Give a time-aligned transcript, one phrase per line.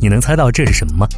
[0.00, 1.08] 你能猜到这是什么吗？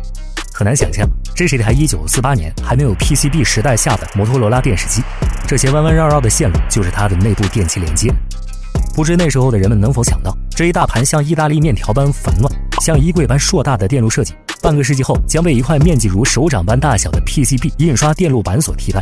[0.54, 5.02] 很难想象，这是一台1948年还没有 PCB 时代下的摩托罗拉电视机。
[5.46, 8.12] 这些弯弯绕绕的线路就是它的内部电器连接。
[8.94, 19.00] 不知那时候的人们能否想到，这一大盘像意大利面条般繁乱、像衣柜般硕大的电路设计，半个世纪后将被一块面积如手掌般大小的 PCB 印刷电路板所替代，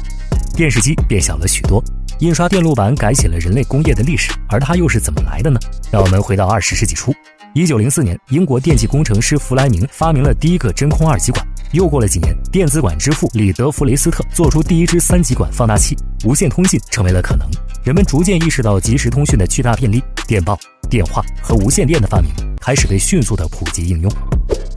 [0.55, 1.83] 电视机变小了许多。
[2.19, 5.59] 印刷电路板改写了人类工业的历史，而它又是怎么来的呢？
[5.91, 7.15] 让我们回到二十世纪初，
[7.57, 11.43] 一九零四年，英国电气工程师弗莱明发明了第一个真空二极管。
[11.73, 15.97] 又过了几年，电子管之父里德弗雷斯特做出第一支三极管放大器，
[16.27, 17.49] 无线通信成为了可能。
[17.83, 20.55] 人们逐渐意识到即时通讯的巨大便利，电报、
[20.91, 22.31] 电话和无线电的发明
[22.61, 24.13] 开始被迅速的普及应用。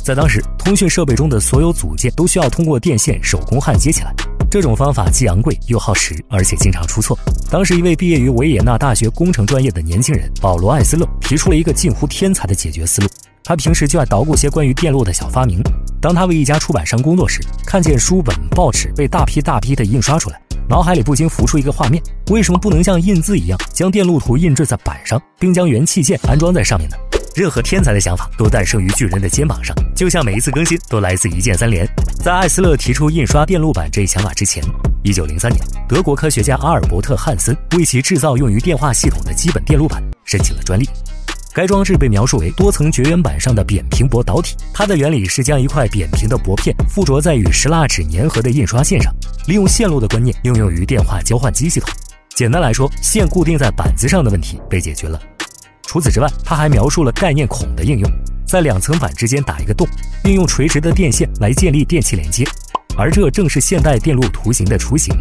[0.02, 4.16] 在当时，通讯设备中的所有组件都需要通过电线手工焊接起来。
[4.52, 7.18] 这种方法既昂贵又耗时，而且经常出错。
[7.52, 13.08] 当时，一位毕业于维也纳大学工程专业的年轻人保罗·艾斯勒提出了一个近乎天才的解决思路。
[13.44, 15.62] 他平时就爱捣鼓些关于电路的小发明。
[16.02, 26.96] 当他为一家出版商工作时，看见书本、报纸被大批大批的印刷出来，脑海里不禁浮出一个画面：为什么不能像印字一样，将电路图印制在板上，并将元器件安装在上面呢？
[27.36, 31.88] 任何天才的想法都诞生于巨人的肩膀上，就像每一次更新都来自一键三连。
[32.24, 34.64] 在艾斯勒提出印刷电路板这一想法之前，
[35.04, 40.88] 一九零三年，德国科学家阿尔伯特·汉森为其制造用于电话系统的基本电路板申请了专利。
[41.54, 49.14] 该装置被描述为多层绝缘板上的扁平薄导体，它的原理是将一块扁平的薄片附着在与石蜡纸粘合的印刷线上，
[49.48, 51.90] 利用线路的观念应用于电话交换机系统。
[52.36, 55.20] 简单来说，线固定在板子上的问题被解决了。
[55.90, 58.08] 除此之外，他还描述了概念孔的应用，
[58.46, 59.88] 在两层板之间打一个洞，
[60.24, 62.46] 运用垂直的电线来建立电气连接，
[62.96, 65.12] 而这正是现代电路图形的雏形。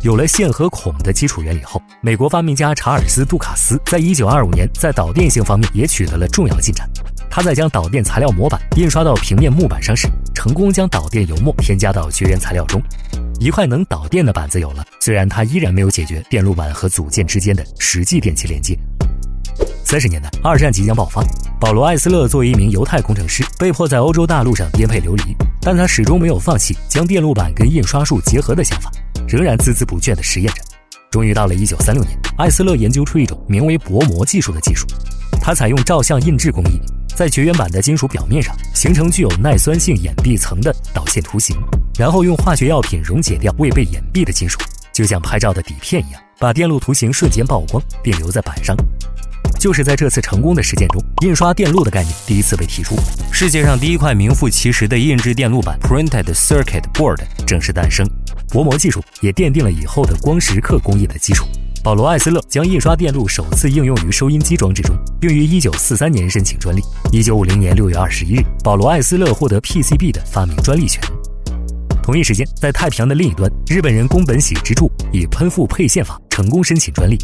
[0.00, 6.88] 有了线和孔的基础原理后，美国发明家查尔斯·杜卡斯在1925年在导电性方面也取得了重要进展。
[7.28, 12.80] 他在将导电材料模板印刷到平面木板上时，成功将导电油墨添加到绝缘材料中，
[13.38, 14.82] 一块能导电的板子有了。
[15.00, 18.74] 虽然它依然没有解决电路板和组件之间的实际电气连接。
[19.84, 21.22] 三十年代，二战即将爆发。
[21.60, 28.90] 保罗·艾斯勒作为一名犹太工程师，被迫在欧洲大陆上颠沛流离，但他始终没有放弃将电路板跟印刷术结合的想法，
[29.28, 30.62] 仍然孜孜不倦地实验着。
[31.10, 34.86] 终于到了1936年，艾斯勒研究出一种名为薄膜技术的技术。
[35.40, 36.80] 他采用照相印制工艺，
[37.14, 41.56] 在绝缘板的金属表面上形成具有耐酸性掩蔽层的导线图形，
[41.98, 44.58] 然后用化学药品溶解掉未被掩蔽的金属，
[44.92, 48.76] 就像拍照的底片一样，把电路图形瞬间曝光并留在板上。
[49.64, 52.96] 就是在这次成功的实践中，印刷电路的概念第一次被提出，
[53.32, 57.16] 世界上第一块名副其实的印制电路板 （Printed Circuit Board）
[57.46, 58.06] 正式诞生。
[58.50, 61.46] 薄膜技术也奠定了以后的光时刻工艺的基础。
[61.82, 66.82] 保罗·艾斯勒将印刷电路首次应用于收音机装置中，并于1943年申请专利。
[67.12, 71.02] 1950年6月21日，保罗·艾斯勒获得 PCB 的发明专利权。
[72.02, 77.16] 同一时间，在太平洋的另一端，日本人宫本喜之助以喷覆配线法成功申请专利。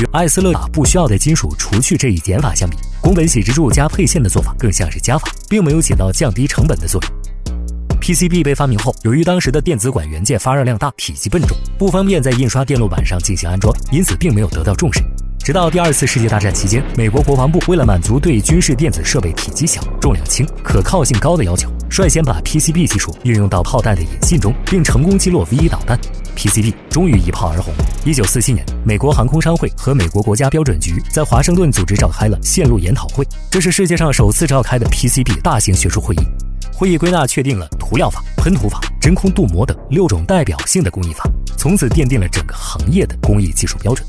[0.00, 7.12] 与艾斯勒把不需要的金属除去这一减法相比，宫本喜之助加配线的做法更像是加法，并没有起到降低成本的作用。
[8.00, 15.00] PCB 被发明后，由于当时的电子管元件发热量大、体积笨重，不方便在印刷电路板上进行安装，因此并没有得到重视。
[15.38, 25.98] 直到第二次世界大战期间，美国国防部为了满足对军事电子设备体积小、重量轻、可靠性高的要求，率先把 PCB 技术运用到炮弹的引信中，并成功击落 V 一导弹。
[26.36, 27.72] PCB 终于一炮而红。
[28.04, 36.20] 一九四七年，美国航空商会和美国国家标准局在华盛顿组织召开了线路研讨会，这是世界上首次召开的 PCB 大型学术会议。
[36.72, 44.04] 会议归纳确定了涂料法、喷涂法、真空镀膜等六种代表性的工艺法，从此奠定了整个行业的工艺技术标准。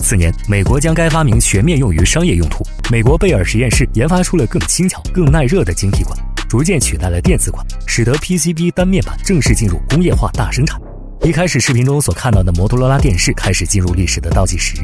[0.00, 2.62] 次年，美国将该发明全面用于商业用途。
[2.90, 10.78] 美国贝尔实验室研发出了更轻巧、更耐热的晶体管，逐渐取代了电子管，使得 PCB 单面板正式进入工业化大生产。
[11.24, 14.76] 一开始视频中所看到的摩托罗拉电视开始进入历史的倒计时，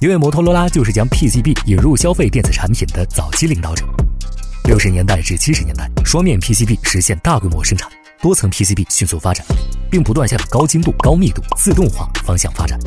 [0.00, 3.84] 因为摩托罗拉就是将 PCB 引入消费电子产品的早期领导者。
[4.64, 7.86] 六十年代至七十年代，双面 PCB 实现大规模生产，
[8.22, 9.44] 多层 PCB 迅速发展，
[9.90, 12.78] 并不断向高精度、高密度、自动化方向发展。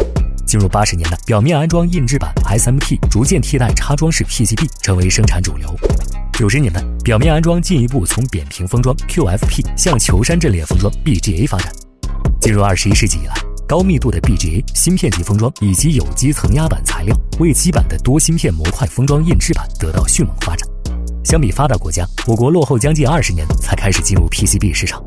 [0.48, 5.70] 进入八十年代，表面安装印制板 SMT 逐渐替代插装式 PCB，成为生产主流。
[6.34, 11.72] 九十年代，表面安装进一步从扁平封装 QFP 向球山阵列封装 BGA 发展。
[12.48, 13.34] 进入二十一世纪以来，
[13.68, 20.66] 高密度的 BGA 芯片级封装以及有机层压板材料为基板的多芯片模块封装印制板得到迅猛发展。
[21.26, 25.04] 相比发达国家，我国落后将近二十年才开始进入 PCB 市场。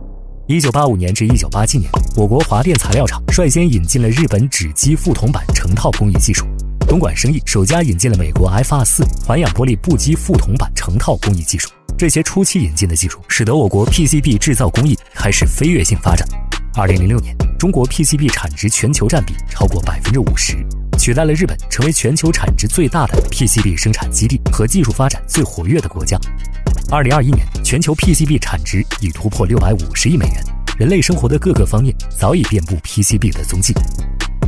[0.49, 6.45] 一九八五年至一九八七年，我国华电材料厂率先引进了日本纸基覆铜板成套工艺技术，
[6.87, 16.29] 东莞生意首家引进了美国 FR 四环氧玻璃布基覆铜板成套工艺技术，这些初期引进的技术，使得我国 PCB 制造工艺开始飞跃性发展。
[16.77, 20.57] 二零零六年，中国 PCB 产值全球占比超过百分之五十，
[20.97, 26.17] 取代了日本，成为全球产值最大的 PCB 生产基地和技术发展最活跃的国家。
[26.89, 30.45] 二零二一年，全球 PCB 产值已突破六百五十亿美元，
[30.79, 33.75] 人类生活的各个方面早已遍布 PCB 的踪迹。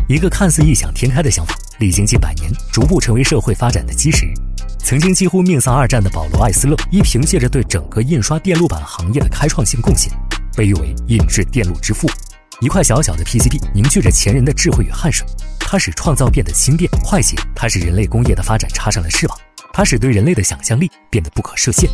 [0.09, 4.33] 一个看似异想天开的想法，历经近百年，逐步成为社会发展的基石。
[4.79, 10.13] 曾经几乎命丧二战的保罗·艾斯勒，依凭借着对整个印刷电路板行业的开创性贡献。
[10.57, 12.09] 被誉为印制电路之父，
[12.61, 15.27] 一块小小的 PCB 凝聚着前人的智慧与汗水，
[15.59, 19.37] 它使创造变得轻便快捷，它使人类工业的发展插上了翅膀，
[19.73, 21.89] 它使对人类的想象力变得不可设限。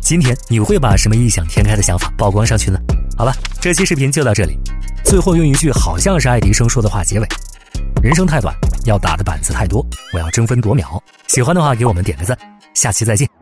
[0.00, 2.78] 今天你会把什么异想天开的想法曝光上去呢？
[3.16, 4.58] 好了，这期视频就到这里。
[5.04, 7.26] 最后用一句好像是爱迪生说的话结尾：
[8.02, 8.54] 人生太短，
[8.84, 11.02] 要打的板子太多，我要争分夺秒。
[11.28, 12.36] 喜欢的话给我们点个赞，
[12.74, 13.39] 下期再见。